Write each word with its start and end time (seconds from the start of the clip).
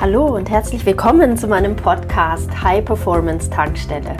Hallo 0.00 0.34
und 0.34 0.48
herzlich 0.48 0.86
willkommen 0.86 1.36
zu 1.36 1.46
meinem 1.46 1.76
Podcast 1.76 2.48
High 2.62 2.82
Performance 2.82 3.50
Tankstelle. 3.50 4.16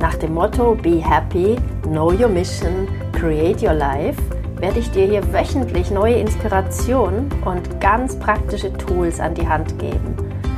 Nach 0.00 0.16
dem 0.16 0.34
Motto 0.34 0.74
Be 0.74 0.96
Happy, 0.96 1.54
Know 1.84 2.10
Your 2.10 2.26
Mission, 2.26 2.88
Create 3.12 3.62
Your 3.62 3.74
Life 3.74 4.20
werde 4.56 4.80
ich 4.80 4.90
dir 4.90 5.06
hier 5.06 5.32
wöchentlich 5.32 5.92
neue 5.92 6.16
Inspirationen 6.16 7.28
und 7.44 7.80
ganz 7.80 8.18
praktische 8.18 8.72
Tools 8.72 9.20
an 9.20 9.34
die 9.34 9.46
Hand 9.46 9.78
geben, 9.78 10.16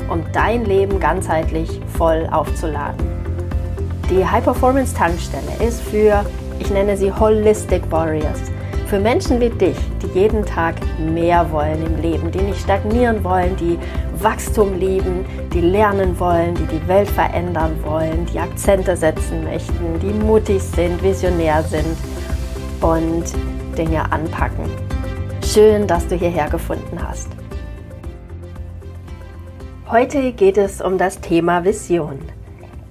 um 0.09 0.25
dein 0.33 0.65
Leben 0.65 0.99
ganzheitlich 0.99 1.83
voll 1.99 2.27
aufzuladen. 2.33 3.07
Die 4.09 4.27
High 4.27 4.43
Performance 4.43 4.95
Tankstelle 4.95 5.69
ist 5.69 5.83
für, 5.83 6.25
ich 6.59 6.71
nenne 6.71 6.97
sie 6.97 7.13
Holistic 7.13 7.83
Warriors, 7.91 8.41
für 8.87 8.99
Menschen 8.99 9.39
wie 9.39 9.49
dich, 9.49 9.77
die 10.03 10.19
jeden 10.19 10.45
Tag 10.45 10.77
mehr 10.99 11.51
wollen 11.51 11.85
im 11.85 12.01
Leben, 12.03 12.31
die 12.31 12.41
nicht 12.41 12.61
stagnieren 12.61 13.23
wollen, 13.23 13.57
die 13.57 13.79
Wachstum 14.23 14.79
lieben, 14.79 15.25
die 15.53 15.61
lernen 15.61 16.19
wollen, 16.21 16.55
die 16.55 16.67
die 16.67 16.87
Welt 16.87 17.09
verändern 17.09 17.77
wollen, 17.83 18.25
die 18.27 18.39
Akzente 18.39 18.97
setzen 18.97 19.43
möchten, 19.43 19.99
die 20.01 20.13
mutig 20.13 20.63
sind, 20.63 21.03
visionär 21.03 21.61
sind 21.65 21.97
und 22.81 23.25
Dinge 23.77 24.11
anpacken. 24.13 24.71
Schön, 25.45 25.89
dass 25.89 26.07
du 26.07 26.15
hierher 26.15 26.49
gefunden 26.49 27.01
hast. 27.03 27.29
Heute 29.91 30.33
geht 30.33 30.57
es 30.57 30.81
um 30.81 30.99
das 30.99 31.21
Thema 31.21 31.65
Vision. 31.65 32.21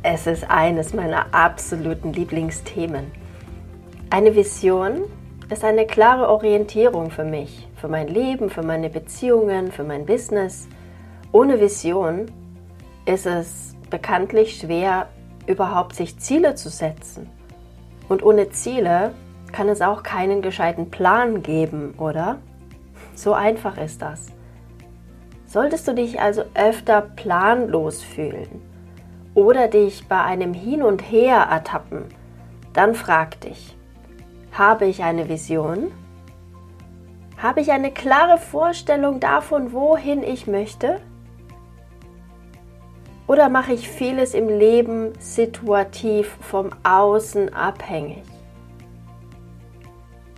Es 0.04 0.28
ist 0.28 0.50
eines 0.50 0.94
meiner 0.94 1.34
absoluten 1.34 2.12
Lieblingsthemen. 2.12 3.06
Eine 4.10 4.36
Vision 4.36 5.04
ist 5.50 5.64
eine 5.64 5.88
klare 5.88 6.28
Orientierung 6.28 7.10
für 7.10 7.24
mich, 7.24 7.70
für 7.78 7.88
mein 7.88 8.10
Leben, 8.10 8.50
für 8.50 8.64
meine 8.64 8.90
Beziehungen, 8.90 9.72
für 9.72 9.86
mein 9.86 10.06
Business– 10.06 10.68
ohne 11.32 11.60
Vision 11.62 12.26
ist 13.06 13.26
es 13.26 13.76
bekanntlich 13.90 14.58
schwer, 14.58 15.08
überhaupt 15.48 15.96
sich 15.96 16.20
Ziele 16.20 16.56
zu 16.56 16.70
setzen. 16.70 17.30
Und 18.10 18.24
ohne 18.24 18.50
Ziele 18.50 19.14
kann 19.52 19.70
es 19.70 19.82
auch 19.82 20.04
keinen 20.04 20.42
gescheiten 20.42 20.92
Plan 20.92 21.42
geben, 21.42 21.94
oder? 21.98 22.38
So 23.16 23.34
einfach 23.34 23.78
ist 23.78 24.02
das. 24.02 24.28
Solltest 25.46 25.88
du 25.88 25.94
dich 25.94 26.20
also 26.20 26.44
öfter 26.54 27.02
planlos 27.02 28.02
fühlen 28.02 28.62
oder 29.34 29.68
dich 29.68 30.08
bei 30.08 30.22
einem 30.22 30.54
Hin 30.54 30.84
und 30.84 31.02
Her 31.02 31.48
ertappen, 31.50 32.06
dann 32.74 32.96
frag 32.96 33.40
dich, 33.42 33.76
habe 34.52 34.86
ich 34.86 35.04
eine 35.04 35.28
Vision? 35.30 35.92
Habe 37.38 37.62
ich 37.62 37.72
eine 37.72 37.92
klare 37.92 38.38
Vorstellung 38.38 39.20
davon, 39.20 39.74
wohin 39.74 40.24
ich 40.24 40.48
möchte? 40.48 41.02
Oder 43.32 43.48
mache 43.48 43.72
ich 43.72 43.88
vieles 43.88 44.34
im 44.34 44.50
Leben 44.50 45.14
situativ 45.18 46.36
vom 46.42 46.72
Außen 46.84 47.54
abhängig? 47.54 48.24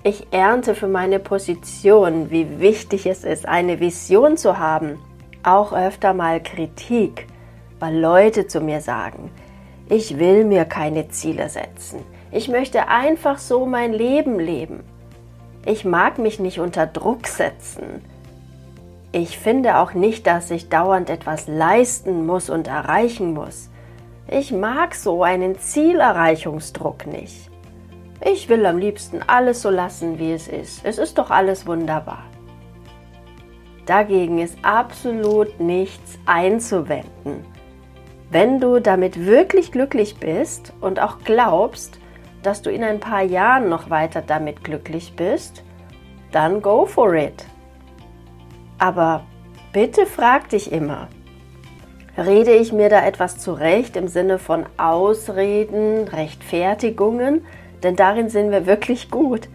Ich 0.03 0.27
ernte 0.29 0.75
für 0.75 0.87
meine 0.87 1.17
Position, 1.17 2.29
wie 2.29 2.59
wichtig 2.59 3.07
es 3.07 3.23
ist, 3.23 3.47
eine 3.47 3.79
Vision 3.79 4.37
zu 4.37 4.59
haben, 4.59 4.99
auch 5.41 5.73
öfter 5.73 6.13
mal 6.13 6.39
Kritik, 6.43 7.25
weil 7.79 7.97
Leute 7.97 8.45
zu 8.45 8.61
mir 8.61 8.79
sagen, 8.79 9.31
ich 9.89 10.19
will 10.19 10.45
mir 10.45 10.65
keine 10.65 11.09
Ziele 11.09 11.49
setzen. 11.49 12.01
Ich 12.29 12.47
möchte 12.47 12.89
einfach 12.89 13.39
so 13.39 13.65
mein 13.65 13.91
Leben 13.91 14.39
leben. 14.39 14.83
Ich 15.65 15.83
mag 15.83 16.19
mich 16.19 16.39
nicht 16.39 16.59
unter 16.59 16.85
Druck 16.85 17.25
setzen. 17.25 18.03
Ich 19.15 19.37
finde 19.37 19.77
auch 19.77 19.93
nicht, 19.93 20.25
dass 20.25 20.49
ich 20.49 20.69
dauernd 20.69 21.07
etwas 21.11 21.47
leisten 21.47 22.25
muss 22.25 22.49
und 22.49 22.67
erreichen 22.67 23.35
muss. 23.35 23.69
Ich 24.27 24.51
mag 24.51 24.95
so 24.95 25.21
einen 25.21 25.59
Zielerreichungsdruck 25.59 27.05
nicht. 27.05 27.51
Ich 28.25 28.49
will 28.49 28.65
am 28.65 28.79
liebsten 28.79 29.21
alles 29.27 29.61
so 29.61 29.69
lassen, 29.69 30.17
wie 30.17 30.31
es 30.31 30.47
ist. 30.47 30.83
Es 30.83 30.97
ist 30.97 31.19
doch 31.19 31.29
alles 31.29 31.67
wunderbar. 31.67 32.23
Dagegen 33.85 34.39
ist 34.39 34.57
absolut 34.63 35.59
nichts 35.59 36.17
einzuwenden. 36.25 37.45
Wenn 38.31 38.59
du 38.59 38.79
damit 38.79 39.27
wirklich 39.27 39.71
glücklich 39.71 40.17
bist 40.17 40.73
und 40.81 40.99
auch 40.99 41.19
glaubst, 41.23 41.99
dass 42.41 42.63
du 42.63 42.71
in 42.71 42.83
ein 42.83 42.99
paar 42.99 43.21
Jahren 43.21 43.69
noch 43.69 43.91
weiter 43.91 44.23
damit 44.25 44.63
glücklich 44.63 45.13
bist, 45.15 45.63
dann 46.31 46.63
go 46.63 46.87
for 46.87 47.13
it. 47.13 47.45
Aber 48.77 49.23
bitte 49.71 50.05
frag 50.05 50.49
dich 50.49 50.71
immer, 50.71 51.07
rede 52.17 52.51
ich 52.51 52.73
mir 52.73 52.89
da 52.89 53.05
etwas 53.05 53.37
zurecht 53.37 53.95
im 53.95 54.07
Sinne 54.07 54.39
von 54.39 54.65
Ausreden, 54.77 56.07
Rechtfertigungen? 56.07 57.45
Denn 57.81 57.95
darin 57.95 58.29
sind 58.29 58.51
wir 58.51 58.65
wirklich 58.65 59.11
gut. 59.11 59.49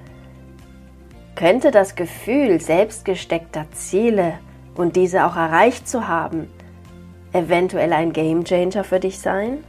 Könnte 1.34 1.70
das 1.70 1.94
Gefühl 1.94 2.60
selbstgesteckter 2.60 3.66
Ziele 3.72 4.34
und 4.74 4.96
diese 4.96 5.24
auch 5.24 5.36
erreicht 5.36 5.88
zu 5.88 6.08
haben, 6.08 6.48
eventuell 7.32 7.92
ein 7.92 8.12
Gamechanger 8.12 8.84
für 8.84 9.00
dich 9.00 9.18
sein? 9.18 9.64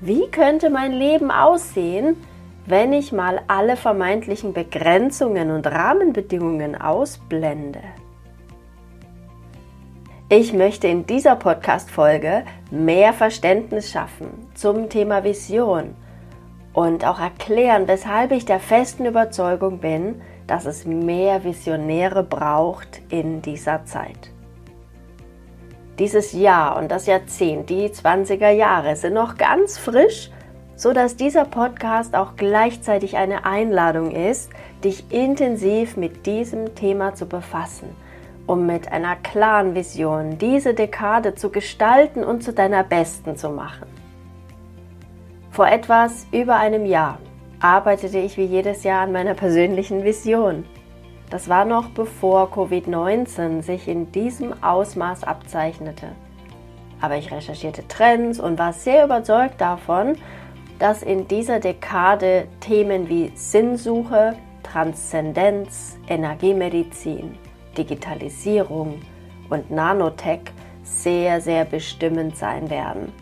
Wie 0.00 0.28
könnte 0.30 0.70
mein 0.70 0.92
Leben 0.92 1.32
aussehen, 1.32 2.16
wenn 2.68 2.92
ich 2.92 3.12
mal 3.12 3.40
alle 3.48 3.76
vermeintlichen 3.76 4.52
Begrenzungen 4.52 5.50
und 5.50 5.66
Rahmenbedingungen 5.66 6.78
ausblende? 6.78 7.80
Ich 10.28 10.52
möchte 10.52 10.86
in 10.86 11.06
dieser 11.06 11.36
Podcast-Folge 11.36 12.44
mehr 12.70 13.14
Verständnis 13.14 13.90
schaffen 13.90 14.50
zum 14.54 14.90
Thema 14.90 15.24
Vision 15.24 15.94
und 16.74 17.06
auch 17.06 17.18
erklären, 17.18 17.88
weshalb 17.88 18.32
ich 18.32 18.44
der 18.44 18.60
festen 18.60 19.06
Überzeugung 19.06 19.78
bin, 19.78 20.20
dass 20.46 20.66
es 20.66 20.84
mehr 20.84 21.44
Visionäre 21.44 22.22
braucht 22.22 23.00
in 23.08 23.40
dieser 23.40 23.86
Zeit. 23.86 24.30
Dieses 25.98 26.32
Jahr 26.32 26.76
und 26.76 26.90
das 26.90 27.06
Jahrzehnt, 27.06 27.70
die 27.70 27.88
20er 27.88 28.50
Jahre, 28.50 28.94
sind 28.94 29.14
noch 29.14 29.38
ganz 29.38 29.78
frisch 29.78 30.30
so 30.78 30.92
dass 30.92 31.16
dieser 31.16 31.44
Podcast 31.44 32.14
auch 32.14 32.36
gleichzeitig 32.36 33.16
eine 33.16 33.44
Einladung 33.44 34.12
ist, 34.12 34.50
dich 34.84 35.12
intensiv 35.12 35.96
mit 35.96 36.24
diesem 36.24 36.76
Thema 36.76 37.16
zu 37.16 37.26
befassen, 37.26 37.88
um 38.46 38.64
mit 38.64 38.90
einer 38.92 39.16
klaren 39.16 39.74
Vision 39.74 40.38
diese 40.38 40.74
Dekade 40.74 41.34
zu 41.34 41.50
gestalten 41.50 42.22
und 42.22 42.44
zu 42.44 42.52
deiner 42.52 42.84
besten 42.84 43.36
zu 43.36 43.50
machen. 43.50 43.88
Vor 45.50 45.66
etwas 45.66 46.28
über 46.30 46.54
einem 46.54 46.86
Jahr 46.86 47.18
arbeitete 47.58 48.18
ich 48.18 48.36
wie 48.36 48.44
jedes 48.44 48.84
Jahr 48.84 49.02
an 49.02 49.10
meiner 49.10 49.34
persönlichen 49.34 50.04
Vision. 50.04 50.64
Das 51.28 51.48
war 51.48 51.64
noch 51.64 51.88
bevor 51.88 52.52
Covid-19 52.52 53.62
sich 53.62 53.88
in 53.88 54.12
diesem 54.12 54.62
Ausmaß 54.62 55.24
abzeichnete. 55.24 56.06
Aber 57.00 57.16
ich 57.16 57.32
recherchierte 57.32 57.86
Trends 57.88 58.38
und 58.38 58.58
war 58.58 58.72
sehr 58.72 59.04
überzeugt 59.04 59.60
davon, 59.60 60.16
dass 60.78 61.02
in 61.02 61.26
dieser 61.26 61.60
Dekade 61.60 62.46
Themen 62.60 63.08
wie 63.08 63.32
Sinnsuche, 63.34 64.34
Transzendenz, 64.62 65.98
Energiemedizin, 66.08 67.36
Digitalisierung 67.76 69.00
und 69.50 69.70
Nanotech 69.70 70.40
sehr, 70.82 71.40
sehr 71.40 71.64
bestimmend 71.64 72.36
sein 72.36 72.70
werden. 72.70 73.12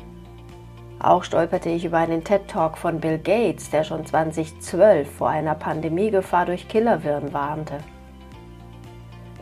Auch 0.99 1.25
stolperte 1.25 1.69
ich 1.69 1.85
über 1.85 1.99
einen 1.99 2.25
TED-Talk 2.25 2.79
von 2.79 3.01
Bill 3.01 3.19
Gates, 3.19 3.71
der 3.71 3.85
schon 3.85 4.05
2012 4.07 5.11
vor 5.11 5.29
einer 5.29 5.55
Pandemiegefahr 5.55 6.47
durch 6.47 6.69
Killerwirren 6.69 7.33
warnte. 7.33 7.79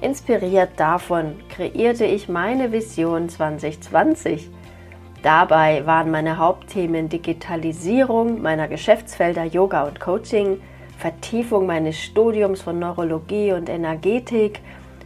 Inspiriert 0.01 0.73
davon 0.77 1.37
kreierte 1.49 2.05
ich 2.05 2.29
meine 2.29 2.73
Vision 2.73 3.29
2020 3.29 4.51
Dabei 5.25 5.87
waren 5.87 6.11
meine 6.11 6.37
Hauptthemen 6.37 7.09
Digitalisierung 7.09 8.43
meiner 8.43 8.69
Geschäftsfelder 8.69 9.45
Yoga 9.45 9.85
und 9.85 9.99
Coaching, 9.99 10.61
Vertiefung 10.99 11.65
meines 11.65 11.99
Studiums 11.99 12.61
von 12.61 12.79
Neurologie 12.79 13.53
und 13.53 13.71
Energetik, 13.71 14.61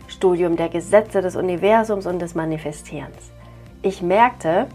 Studium 0.09 0.57
der 0.57 0.71
Gesetze 0.71 1.21
des 1.23 1.37
Universums 1.37 2.05
und 2.05 2.19
des 2.19 2.35
Manifestierens. 2.35 3.31
Ich 3.83 4.03
merkte, 4.03 4.67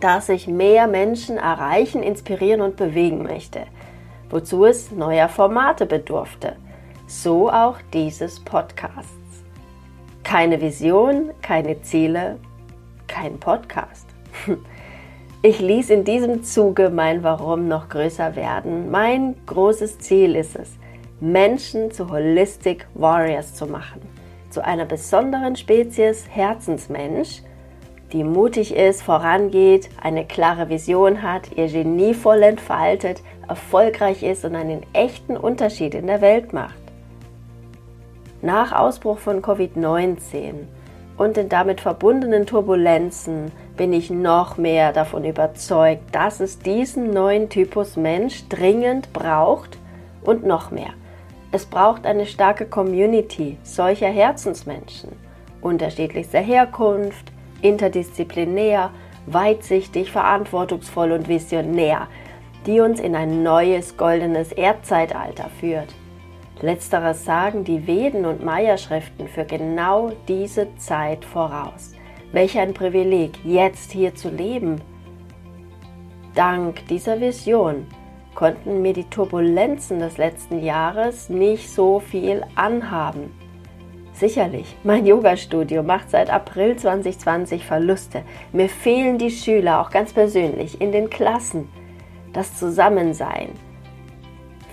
dass 0.00 0.28
ich 0.28 0.46
mehr 0.46 0.86
Menschen 0.88 1.38
erreichen, 1.38 2.02
inspirieren 2.02 2.60
und 2.60 2.76
bewegen 2.76 3.22
möchte, 3.22 3.60
wozu 4.28 4.66
es 4.66 4.90
neuer 4.90 5.30
Formate 5.30 5.86
bedurfte. 5.86 6.56
So 7.06 7.50
auch 7.50 7.78
dieses 7.94 8.40
Podcasts. 8.40 9.14
Keine 10.22 10.60
Vision, 10.60 11.30
keine 11.40 11.80
Ziele, 11.80 12.38
kein 13.06 13.40
Podcast. 13.40 14.09
Ich 15.42 15.58
ließ 15.58 15.88
in 15.88 16.04
diesem 16.04 16.42
Zuge 16.44 16.90
mein 16.90 17.22
Warum 17.22 17.66
noch 17.66 17.88
größer 17.88 18.36
werden. 18.36 18.90
Mein 18.90 19.36
großes 19.46 19.98
Ziel 19.98 20.36
ist 20.36 20.54
es, 20.54 20.72
Menschen 21.18 21.90
zu 21.90 22.10
Holistic 22.10 22.86
Warriors 22.92 23.54
zu 23.54 23.66
machen, 23.66 24.02
zu 24.50 24.62
einer 24.62 24.84
besonderen 24.84 25.56
Spezies 25.56 26.26
Herzensmensch, 26.28 27.42
die 28.12 28.22
mutig 28.22 28.76
ist, 28.76 29.00
vorangeht, 29.00 29.88
eine 30.02 30.26
klare 30.26 30.68
Vision 30.68 31.22
hat, 31.22 31.56
ihr 31.56 31.68
Genie 31.68 32.12
voll 32.12 32.42
entfaltet, 32.42 33.22
erfolgreich 33.48 34.22
ist 34.22 34.44
und 34.44 34.56
einen 34.56 34.82
echten 34.92 35.38
Unterschied 35.38 35.94
in 35.94 36.06
der 36.06 36.20
Welt 36.20 36.52
macht. 36.52 36.74
Nach 38.42 38.72
Ausbruch 38.72 39.18
von 39.18 39.40
Covid-19 39.40 40.54
und 41.16 41.36
den 41.36 41.48
damit 41.48 41.80
verbundenen 41.80 42.46
Turbulenzen 42.46 43.52
bin 43.80 43.94
ich 43.94 44.10
noch 44.10 44.58
mehr 44.58 44.92
davon 44.92 45.24
überzeugt, 45.24 46.14
dass 46.14 46.40
es 46.40 46.58
diesen 46.58 47.14
neuen 47.14 47.48
Typus 47.48 47.96
Mensch 47.96 48.46
dringend 48.50 49.10
braucht 49.14 49.78
und 50.22 50.44
noch 50.44 50.70
mehr. 50.70 50.92
Es 51.50 51.64
braucht 51.64 52.04
eine 52.04 52.26
starke 52.26 52.66
Community 52.66 53.56
solcher 53.62 54.08
Herzensmenschen, 54.08 55.12
unterschiedlichster 55.62 56.40
Herkunft, 56.40 57.32
interdisziplinär, 57.62 58.90
weitsichtig, 59.24 60.12
verantwortungsvoll 60.12 61.12
und 61.12 61.26
visionär, 61.26 62.06
die 62.66 62.80
uns 62.80 63.00
in 63.00 63.16
ein 63.16 63.42
neues 63.42 63.96
goldenes 63.96 64.52
Erdzeitalter 64.52 65.48
führt. 65.58 65.94
Letzteres 66.60 67.24
sagen 67.24 67.64
die 67.64 67.86
Veden 67.86 68.26
und 68.26 68.44
Maya-Schriften 68.44 69.26
für 69.26 69.46
genau 69.46 70.12
diese 70.28 70.68
Zeit 70.76 71.24
voraus. 71.24 71.94
Welch 72.32 72.56
ein 72.58 72.74
Privileg, 72.74 73.32
jetzt 73.44 73.90
hier 73.90 74.14
zu 74.14 74.28
leben. 74.28 74.80
Dank 76.36 76.86
dieser 76.86 77.20
Vision 77.20 77.88
konnten 78.36 78.82
mir 78.82 78.92
die 78.92 79.10
Turbulenzen 79.10 79.98
des 79.98 80.16
letzten 80.16 80.62
Jahres 80.62 81.28
nicht 81.28 81.68
so 81.68 81.98
viel 81.98 82.44
anhaben. 82.54 83.32
Sicherlich, 84.12 84.76
mein 84.84 85.06
Yoga-Studio 85.06 85.82
macht 85.82 86.10
seit 86.10 86.30
April 86.30 86.76
2020 86.76 87.64
Verluste. 87.64 88.22
Mir 88.52 88.68
fehlen 88.68 89.18
die 89.18 89.30
Schüler, 89.30 89.80
auch 89.80 89.90
ganz 89.90 90.12
persönlich, 90.12 90.80
in 90.80 90.92
den 90.92 91.10
Klassen. 91.10 91.68
Das 92.32 92.56
Zusammensein. 92.56 93.48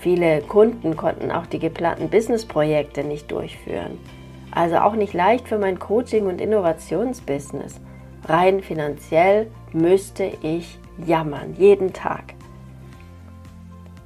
Viele 0.00 0.42
Kunden 0.42 0.96
konnten 0.96 1.32
auch 1.32 1.46
die 1.46 1.58
geplanten 1.58 2.08
Businessprojekte 2.08 3.02
nicht 3.02 3.32
durchführen. 3.32 3.98
Also 4.50 4.76
auch 4.78 4.94
nicht 4.94 5.14
leicht 5.14 5.48
für 5.48 5.58
mein 5.58 5.78
Coaching- 5.78 6.26
und 6.26 6.40
Innovationsbusiness. 6.40 7.80
Rein 8.24 8.60
finanziell 8.60 9.50
müsste 9.72 10.30
ich 10.42 10.78
jammern, 11.04 11.54
jeden 11.56 11.92
Tag. 11.92 12.34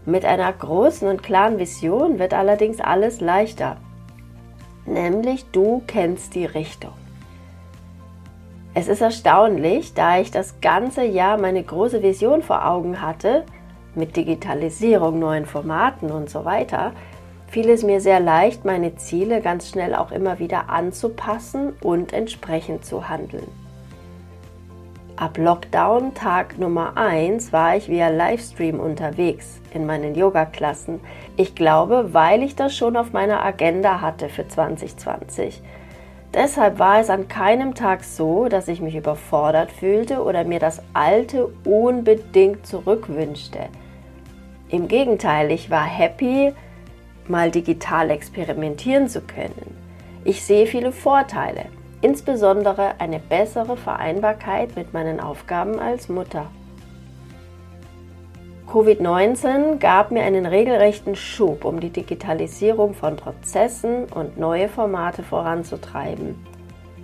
Mit 0.04 0.24
einer 0.24 0.52
großen 0.52 1.08
und 1.08 1.22
klaren 1.22 1.58
Vision 1.58 2.18
wird 2.18 2.34
allerdings 2.34 2.80
alles 2.80 3.20
leichter 3.20 3.76
nämlich 4.86 5.44
du 5.52 5.82
kennst 5.86 6.34
die 6.34 6.46
Richtung. 6.46 6.92
Es 8.74 8.88
ist 8.88 9.02
erstaunlich, 9.02 9.92
da 9.94 10.18
ich 10.18 10.30
das 10.30 10.60
ganze 10.60 11.04
Jahr 11.04 11.38
meine 11.38 11.62
große 11.62 12.02
Vision 12.02 12.42
vor 12.42 12.66
Augen 12.66 13.02
hatte, 13.02 13.44
mit 13.94 14.16
Digitalisierung, 14.16 15.18
neuen 15.18 15.44
Formaten 15.44 16.10
und 16.10 16.30
so 16.30 16.46
weiter, 16.46 16.92
fiel 17.52 17.68
es 17.68 17.82
mir 17.82 18.00
sehr 18.00 18.18
leicht, 18.18 18.64
meine 18.64 18.96
Ziele 18.96 19.42
ganz 19.42 19.68
schnell 19.68 19.94
auch 19.94 20.10
immer 20.10 20.38
wieder 20.38 20.70
anzupassen 20.70 21.74
und 21.82 22.14
entsprechend 22.14 22.86
zu 22.86 23.10
handeln. 23.10 23.46
Ab 25.16 25.36
Lockdown 25.36 26.14
Tag 26.14 26.58
Nummer 26.58 26.96
1 26.96 27.52
war 27.52 27.76
ich 27.76 27.90
via 27.90 28.08
Livestream 28.08 28.80
unterwegs 28.80 29.60
in 29.74 29.84
meinen 29.84 30.14
Yoga-Klassen. 30.14 31.00
Ich 31.36 31.54
glaube, 31.54 32.14
weil 32.14 32.42
ich 32.42 32.56
das 32.56 32.74
schon 32.74 32.96
auf 32.96 33.12
meiner 33.12 33.44
Agenda 33.44 34.00
hatte 34.00 34.30
für 34.30 34.48
2020. 34.48 35.62
Deshalb 36.32 36.78
war 36.78 37.00
es 37.00 37.10
an 37.10 37.28
keinem 37.28 37.74
Tag 37.74 38.02
so, 38.02 38.48
dass 38.48 38.66
ich 38.66 38.80
mich 38.80 38.96
überfordert 38.96 39.70
fühlte 39.70 40.22
oder 40.22 40.44
mir 40.44 40.58
das 40.58 40.82
Alte 40.94 41.52
unbedingt 41.66 42.66
zurückwünschte. 42.66 43.68
Im 44.70 44.88
Gegenteil, 44.88 45.50
ich 45.50 45.68
war 45.68 45.84
happy, 45.84 46.54
mal 47.32 47.50
digital 47.50 48.10
experimentieren 48.10 49.08
zu 49.08 49.20
können. 49.22 49.76
Ich 50.22 50.44
sehe 50.44 50.66
viele 50.68 50.92
Vorteile 50.92 51.64
insbesondere 52.02 53.00
eine 53.00 53.20
bessere 53.20 53.76
Vereinbarkeit 53.76 54.76
mit 54.76 54.92
meinen 54.92 55.20
Aufgaben 55.20 55.78
als 55.78 56.08
Mutter. 56.08 56.50
Covid-19 58.68 59.78
gab 59.78 60.10
mir 60.10 60.22
einen 60.22 60.46
regelrechten 60.46 61.14
Schub, 61.14 61.64
um 61.64 61.80
die 61.80 61.90
Digitalisierung 61.90 62.94
von 62.94 63.16
Prozessen 63.16 64.04
und 64.04 64.38
neue 64.38 64.68
Formate 64.68 65.22
voranzutreiben. 65.22 66.34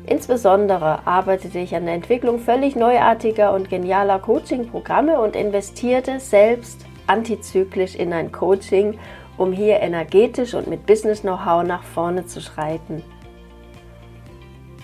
Insbesondere 0.07 1.07
arbeitete 1.07 1.59
ich 1.59 1.77
an 1.77 1.85
der 1.85 1.95
Entwicklung 1.95 2.39
völlig 2.39 2.75
neuartiger 2.75 3.53
und 3.53 3.69
genialer 3.69 4.19
Coaching-Programme 4.19 5.21
und 5.21 5.37
investierte 5.37 6.19
selbst 6.19 6.87
antizyklisch 7.07 7.95
in 7.95 8.13
ein 8.15 8.33
Coaching, 8.33 8.99
um 9.38 9.52
hier 9.52 9.81
energetisch 9.81 10.55
und 10.55 10.67
mit 10.67 10.85
Business-Know-how 10.85 11.64
nach 11.64 11.85
vorne 11.85 12.26
zu 12.26 12.40
schreiten. 12.40 13.02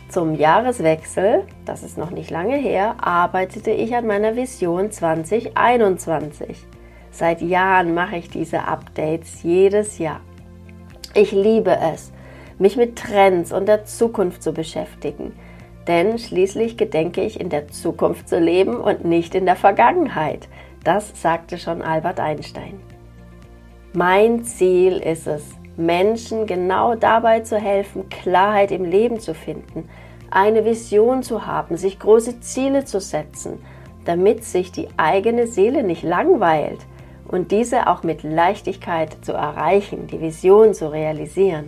Zum 0.09 0.37
Jahreswechsel, 0.37 1.43
das 1.65 1.83
ist 1.83 1.99
noch 1.99 2.11
nicht 2.11 2.31
lange 2.31 2.57
her, 2.57 2.95
arbeitete 3.01 3.73
ich 3.73 3.97
an 3.97 4.07
meiner 4.07 4.37
Vision 4.37 4.93
2021. 4.93 6.57
Seit 7.11 7.43
Jahren 7.43 7.95
mache 7.95 8.17
ich 8.17 8.31
diese 8.31 8.67
Updates 8.67 9.43
jedes 9.43 9.99
Jahr. 9.99 10.21
Ich 11.15 11.33
liebe 11.33 11.77
es, 11.93 12.13
mich 12.59 12.77
mit 12.77 12.97
Trends 12.97 13.53
und 13.53 13.67
der 13.67 13.85
Zukunft 13.85 14.43
zu 14.43 14.53
beschäftigen, 14.53 15.33
denn 15.89 16.19
schließlich 16.19 16.77
gedenke 16.77 17.23
ich 17.23 17.41
in 17.41 17.49
der 17.49 17.69
Zukunft 17.69 18.29
zu 18.29 18.39
leben 18.39 18.77
und 18.77 19.05
nicht 19.05 19.35
in 19.35 19.47
der 19.47 19.57
Vergangenheit. 19.57 20.49
Das 20.85 21.21
sagte 21.21 21.59
schon 21.59 21.83
Albert 21.83 22.21
Einstein. 22.21 22.81
Mein 23.97 24.43
Ziel 24.43 24.97
ist 24.97 25.29
es, 25.29 25.45
Menschen 25.77 26.47
genau 26.47 26.97
dabei 26.97 27.41
zu 27.41 27.57
helfen, 27.57 28.09
Klarheit 28.09 28.73
im 28.73 28.85
Leben 28.85 29.21
zu 29.21 29.35
finden, 29.35 29.89
eine 30.33 30.65
Vision 30.65 31.23
zu 31.23 31.47
haben, 31.47 31.77
sich 31.77 32.01
große 32.01 32.41
Ziele 32.41 32.85
zu 32.85 32.99
setzen, 32.99 33.65
damit 34.05 34.43
sich 34.43 34.73
die 34.73 34.89
eigene 34.97 35.47
Seele 35.47 35.85
nicht 35.85 36.03
langweilt 36.03 36.81
und 37.29 37.53
diese 37.53 37.87
auch 37.87 38.03
mit 38.03 38.25
Leichtigkeit 38.25 39.17
zu 39.25 39.31
erreichen, 39.31 40.09
die 40.09 40.21
Vision 40.21 40.75
zu 40.75 40.91
realisieren. 40.91 41.67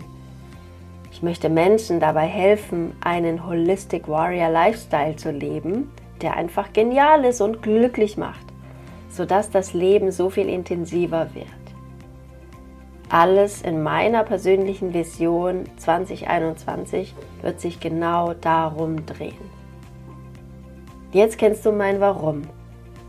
Ich 1.12 1.22
möchte 1.22 1.48
Menschen 1.48 2.00
dabei 2.00 2.26
helfen, 2.26 2.96
einen 3.02 3.46
Holistic 3.46 4.08
Warrior 4.08 4.50
Lifestyle 4.50 5.14
zu 5.14 5.30
leben, 5.30 5.92
der 6.22 6.36
einfach 6.36 6.72
genial 6.72 7.24
ist 7.24 7.40
und 7.40 7.62
glücklich 7.62 8.16
macht, 8.16 8.46
sodass 9.10 9.48
das 9.48 9.74
Leben 9.74 10.10
so 10.10 10.28
viel 10.28 10.48
intensiver 10.48 11.28
wird. 11.32 11.65
Alles 13.18 13.62
in 13.62 13.82
meiner 13.82 14.24
persönlichen 14.24 14.92
Vision 14.92 15.64
2021 15.78 17.14
wird 17.40 17.62
sich 17.62 17.80
genau 17.80 18.34
darum 18.34 19.06
drehen. 19.06 19.50
Jetzt 21.12 21.38
kennst 21.38 21.64
du 21.64 21.72
mein 21.72 21.98
Warum. 21.98 22.42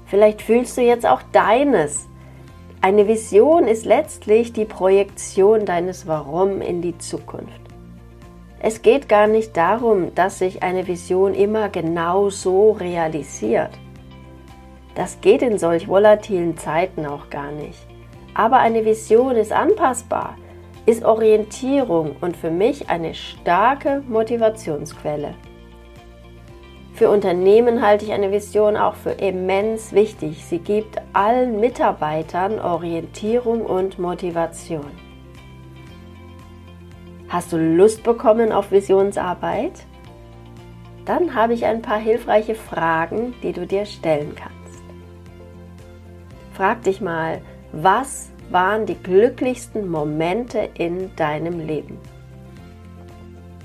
Vielleicht 0.05 0.41
fühlst 0.41 0.77
du 0.77 0.81
jetzt 0.81 1.05
auch 1.05 1.21
deines. 1.33 2.07
Eine 2.79 3.09
Vision 3.09 3.67
ist 3.67 3.85
letztlich 3.85 4.53
die 4.53 4.63
Projektion 4.63 5.65
deines 5.65 6.07
Warum 6.07 6.61
in 6.61 6.81
die 6.81 6.97
Zukunft. 6.97 7.59
Es 8.61 8.81
geht 8.81 9.09
gar 9.09 9.27
nicht 9.27 9.57
darum, 9.57 10.15
dass 10.15 10.39
sich 10.39 10.63
eine 10.63 10.87
Vision 10.87 11.33
immer 11.33 11.67
genau 11.67 12.29
so 12.29 12.71
realisiert. 12.71 13.71
Das 14.95 15.19
geht 15.19 15.41
in 15.41 15.57
solch 15.57 15.89
volatilen 15.89 16.57
Zeiten 16.57 17.05
auch 17.05 17.29
gar 17.29 17.51
nicht. 17.51 17.86
Aber 18.37 18.59
eine 18.59 18.85
Vision 18.85 19.35
ist 19.35 19.51
anpassbar, 19.51 20.37
ist 20.85 21.03
Orientierung 21.03 22.15
und 22.21 22.37
für 22.37 22.51
mich 22.51 22.87
eine 22.87 23.15
starke 23.15 24.03
Motivationsquelle. 24.07 25.33
Für 26.93 27.09
Unternehmen 27.09 27.81
halte 27.81 28.05
ich 28.05 28.11
eine 28.11 28.31
Vision 28.31 28.77
auch 28.77 28.93
für 28.93 29.09
immens 29.09 29.91
wichtig. 29.91 30.45
Sie 30.45 30.59
gibt 30.59 31.01
allen 31.13 31.59
Mitarbeitern 31.59 32.59
Orientierung 32.59 33.65
und 33.65 33.97
Motivation. 33.97 34.91
Hast 37.29 37.51
du 37.51 37.57
Lust 37.57 38.03
bekommen 38.03 38.51
auf 38.51 38.69
Visionsarbeit? 38.69 39.83
Dann 41.05 41.33
habe 41.33 41.55
ich 41.55 41.65
ein 41.65 41.81
paar 41.81 41.99
hilfreiche 41.99 42.53
Fragen, 42.53 43.33
die 43.41 43.53
du 43.53 43.65
dir 43.65 43.85
stellen 43.85 44.35
kannst. 44.35 44.83
Frag 46.53 46.83
dich 46.83 47.01
mal, 47.01 47.41
was 47.79 48.31
waren 48.49 48.87
die 48.87 48.95
glücklichsten 48.95 49.87
Momente 49.87 50.67
in 50.73 51.15
deinem 51.15 51.59
Leben? 51.59 51.99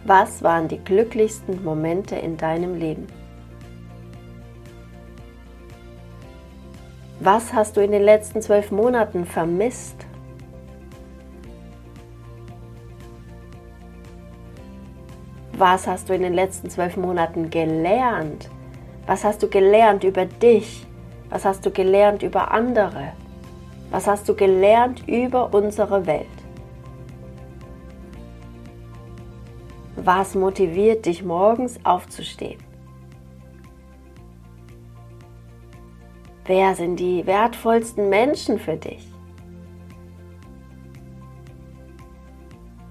Was 0.04 0.42
waren 0.42 0.68
die 0.68 0.84
glücklichsten 0.84 1.64
Momente 1.64 2.16
in 2.16 2.36
deinem 2.36 2.74
Leben? 2.74 3.06
Was 7.20 7.54
hast 7.54 7.78
du 7.78 7.80
in 7.80 7.92
den 7.92 8.02
letzten 8.02 8.42
zwölf 8.42 8.70
Monaten 8.70 9.24
vermisst? 9.24 9.96
Was 15.56 15.86
hast 15.86 16.10
du 16.10 16.14
in 16.14 16.20
den 16.20 16.34
letzten 16.34 16.68
zwölf 16.68 16.98
Monaten 16.98 17.48
gelernt? 17.48 18.50
Was 19.06 19.24
hast 19.24 19.42
du 19.42 19.48
gelernt 19.48 20.04
über 20.04 20.26
dich? 20.26 20.86
Was 21.30 21.46
hast 21.46 21.64
du 21.64 21.70
gelernt 21.70 22.22
über 22.22 22.50
andere? 22.50 23.14
Was 23.92 24.06
hast 24.06 24.26
du 24.26 24.34
gelernt 24.34 25.06
über 25.06 25.52
unsere 25.52 26.06
Welt? 26.06 26.26
Was 29.96 30.34
motiviert 30.34 31.04
dich 31.04 31.22
morgens 31.22 31.78
aufzustehen? 31.84 32.58
Wer 36.46 36.74
sind 36.74 36.96
die 36.96 37.26
wertvollsten 37.26 38.08
Menschen 38.08 38.58
für 38.58 38.76
dich? 38.76 39.06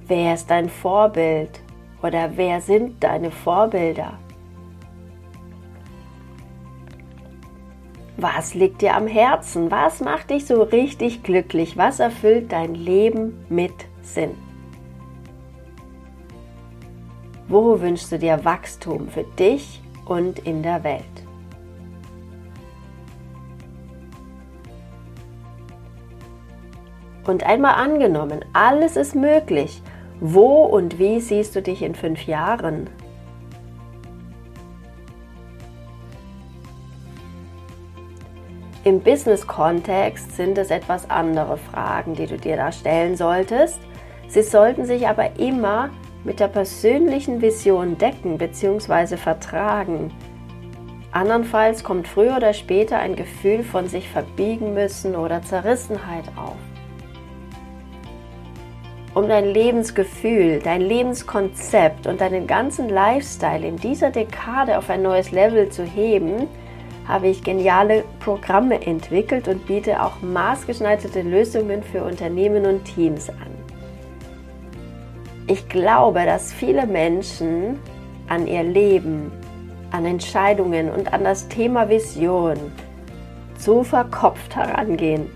Wer 0.06 0.36
ist 0.36 0.52
dein 0.52 0.70
Vorbild 0.70 1.62
oder 2.04 2.30
wer 2.38 2.62
sind 2.62 3.04
deine 3.04 3.32
Vorbilder? 3.32 4.20
Was 8.22 8.54
liegt 8.54 8.84
dir 8.84 8.96
am 8.96 9.08
Herzen? 9.08 9.72
Was 9.72 10.00
macht 10.00 10.30
dich 10.30 10.46
so 10.46 10.62
richtig 10.62 11.24
glücklich? 11.24 11.76
Was 11.76 12.00
erfüllt 12.00 12.52
dein 12.52 12.76
Leben 12.76 13.44
mit 13.50 13.74
Sinn? 14.04 14.36
Wo 17.48 17.82
wünschst 17.82 18.12
du 18.12 18.20
dir 18.20 18.46
Wachstum 18.46 19.10
für 19.10 19.24
dich 19.24 19.82
und 20.06 20.38
in 20.38 20.62
der 20.62 20.84
Welt? 20.84 21.02
Und 27.26 27.44
einmal 27.44 27.74
angenommen, 27.74 28.46
alles 28.54 28.98
ist 28.98 29.16
möglich. 29.16 29.82
Wo 30.20 30.66
und 30.66 31.00
wie 31.00 31.20
siehst 31.20 31.56
du 31.56 31.64
dich 31.64 31.82
in 31.82 31.96
fünf 31.96 32.28
Jahren? 32.28 32.88
Im 38.84 39.00
Business-Kontext 39.00 40.36
sind 40.36 40.58
es 40.58 40.72
etwas 40.72 41.08
andere 41.08 41.58
Fragen, 41.58 42.16
die 42.16 42.26
du 42.26 42.38
dir 42.38 42.56
da 42.56 42.72
stellen 42.72 43.16
solltest. 43.16 43.80
Sie 44.28 44.42
sollten 44.42 44.86
sich 44.86 45.08
aber 45.08 45.40
immer 45.40 45.92
mit 46.24 46.40
der 46.40 46.48
persönlichen 46.48 47.42
Vision 47.42 48.00
decken 48.00 48.40
bzw. 48.40 49.18
vertragen. 49.18 50.12
Andernfalls 51.12 51.84
kommt 51.84 52.08
früher 52.08 52.38
oder 52.38 52.54
später 52.54 52.98
ein 52.98 53.16
Gefühl 53.16 53.64
von 53.64 53.88
sich 53.88 54.10
verbiegen 54.10 54.74
müssen 54.74 55.16
oder 55.16 55.44
Zerrissenheit 55.44 56.26
auf 56.36 56.56
um 59.14 59.28
dein 59.28 59.46
Lebensgefühl, 59.46 60.60
dein 60.64 60.82
Lebenskonzept 60.82 62.08
und 62.08 62.22
deinen 62.22 62.48
ganzen 62.48 62.88
Lifestyle 62.88 63.68
in 63.68 63.76
dieser 63.76 64.10
Dekade 64.10 64.78
auf 64.78 64.90
ein 64.90 65.02
neues 65.02 65.32
Level 65.32 65.70
zu 65.70 65.84
heben, 65.84 66.48
habe 67.12 67.28
ich 67.28 67.44
geniale 67.44 68.04
Programme 68.20 68.86
entwickelt 68.86 69.48
und 69.48 69.66
biete 69.68 70.02
auch 70.02 70.22
maßgeschneiderte 70.22 71.22
Lösungen 71.22 71.84
für 71.84 72.04
Unternehmen 72.04 72.66
und 72.66 72.86
Teams 72.86 73.30
an. 73.30 73.52
Ich 75.48 75.68
glaube, 75.68 76.26
dass 76.26 76.54
viele 76.54 76.88
Menschen 76.88 77.80
an 78.28 78.48
ihr 78.48 78.64
Leben, 78.64 79.32
an 79.92 80.06
Entscheidungen 80.06 80.90
und 80.90 81.14
an 81.14 81.24
das 81.24 81.48
Thema 81.48 81.90
Vision 81.90 82.58
zu 83.58 83.84
verkopft 83.84 84.56
herangehen 84.56 85.30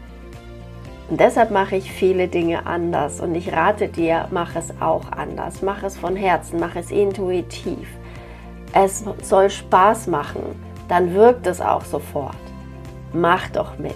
und 1.07 1.19
deshalb 1.19 1.51
mache 1.51 1.75
ich 1.75 1.91
viele 1.91 2.27
Dinge 2.27 2.65
anders 2.65 3.19
und 3.19 3.35
ich 3.35 3.53
rate 3.53 3.87
dir, 3.87 4.27
mach 4.31 4.55
es 4.55 4.73
auch 4.79 5.11
anders. 5.11 5.61
Mach 5.61 5.83
es 5.83 5.95
von 5.95 6.15
Herzen, 6.15 6.59
mach 6.59 6.75
es 6.75 6.89
intuitiv. 6.89 7.87
Es 8.73 9.03
soll 9.21 9.49
Spaß 9.49 10.07
machen, 10.07 10.41
dann 10.87 11.13
wirkt 11.13 11.47
es 11.47 11.61
auch 11.61 11.85
sofort. 11.85 12.35
Mach 13.13 13.47
doch 13.49 13.77
mit. 13.77 13.95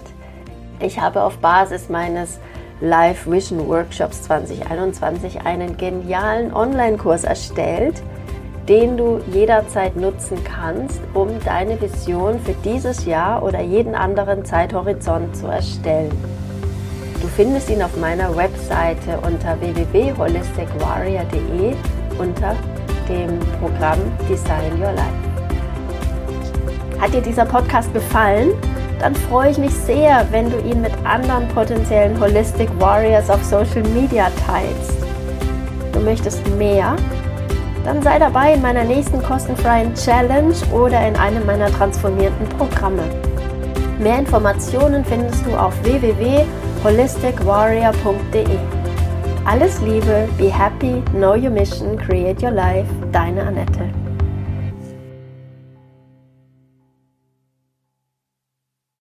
Ich 0.80 1.00
habe 1.00 1.22
auf 1.22 1.38
Basis 1.38 1.88
meines 1.88 2.38
Live 2.80 3.30
Vision 3.30 3.68
Workshops 3.68 4.22
2021 4.22 5.44
einen 5.44 5.76
genialen 5.76 6.54
Online-Kurs 6.54 7.24
erstellt, 7.24 8.02
den 8.68 8.96
du 8.96 9.20
jederzeit 9.32 9.96
nutzen 9.96 10.38
kannst, 10.44 11.00
um 11.12 11.28
deine 11.44 11.78
Vision 11.80 12.38
für 12.40 12.54
dieses 12.64 13.04
Jahr 13.04 13.42
oder 13.42 13.60
jeden 13.60 13.94
anderen 13.94 14.44
Zeithorizont 14.44 15.36
zu 15.36 15.48
erstellen. 15.48 16.16
Du 17.20 17.26
findest 17.28 17.68
ihn 17.68 17.82
auf 17.82 17.96
meiner 17.98 18.34
Webseite 18.34 19.18
unter 19.20 19.60
www.holisticwarrior.de 19.60 21.74
unter 22.18 22.56
dem 23.08 23.38
Programm 23.60 23.98
Design 24.28 24.80
Your 24.80 24.92
Life. 24.92 25.29
Hat 27.00 27.14
dir 27.14 27.22
dieser 27.22 27.46
Podcast 27.46 27.94
gefallen? 27.94 28.50
Dann 29.00 29.14
freue 29.14 29.50
ich 29.50 29.58
mich 29.58 29.72
sehr, 29.72 30.26
wenn 30.30 30.50
du 30.50 30.58
ihn 30.60 30.82
mit 30.82 30.92
anderen 31.04 31.48
potenziellen 31.48 32.20
Holistic 32.20 32.68
Warriors 32.78 33.30
auf 33.30 33.42
Social 33.42 33.82
Media 33.94 34.30
teilst. 34.46 35.00
Du 35.92 36.00
möchtest 36.00 36.46
mehr? 36.56 36.94
Dann 37.84 38.02
sei 38.02 38.18
dabei 38.18 38.54
in 38.54 38.60
meiner 38.60 38.84
nächsten 38.84 39.22
kostenfreien 39.22 39.94
Challenge 39.94 40.52
oder 40.72 41.08
in 41.08 41.16
einem 41.16 41.46
meiner 41.46 41.72
transformierten 41.72 42.46
Programme. 42.50 43.04
Mehr 43.98 44.18
Informationen 44.18 45.02
findest 45.04 45.46
du 45.46 45.56
auf 45.56 45.72
www.holisticwarrior.de. 45.82 48.58
Alles 49.46 49.80
Liebe, 49.80 50.28
be 50.36 50.50
happy, 50.50 51.02
know 51.12 51.34
your 51.34 51.48
mission, 51.50 51.96
create 51.96 52.42
your 52.42 52.52
life, 52.52 52.90
deine 53.10 53.42
Annette. 53.42 53.88